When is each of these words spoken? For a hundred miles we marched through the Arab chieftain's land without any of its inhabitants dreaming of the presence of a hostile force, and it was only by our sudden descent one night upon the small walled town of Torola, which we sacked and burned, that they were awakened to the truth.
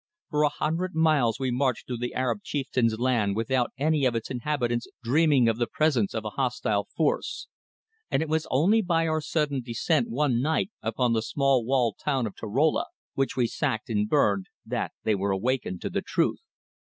For 0.31 0.41
a 0.41 0.49
hundred 0.49 0.95
miles 0.95 1.39
we 1.39 1.51
marched 1.51 1.85
through 1.85 1.99
the 1.99 2.15
Arab 2.15 2.41
chieftain's 2.41 2.97
land 2.97 3.35
without 3.35 3.69
any 3.77 4.03
of 4.05 4.15
its 4.15 4.31
inhabitants 4.31 4.87
dreaming 5.03 5.47
of 5.47 5.59
the 5.59 5.67
presence 5.71 6.15
of 6.15 6.25
a 6.25 6.31
hostile 6.31 6.87
force, 6.97 7.47
and 8.09 8.23
it 8.23 8.27
was 8.27 8.47
only 8.49 8.81
by 8.81 9.05
our 9.07 9.21
sudden 9.21 9.61
descent 9.61 10.09
one 10.09 10.41
night 10.41 10.71
upon 10.81 11.13
the 11.13 11.21
small 11.21 11.63
walled 11.63 11.97
town 12.03 12.25
of 12.25 12.35
Torola, 12.35 12.85
which 13.13 13.37
we 13.37 13.45
sacked 13.45 13.91
and 13.91 14.09
burned, 14.09 14.47
that 14.65 14.91
they 15.03 15.13
were 15.13 15.29
awakened 15.29 15.81
to 15.83 15.89
the 15.91 16.01
truth. 16.01 16.39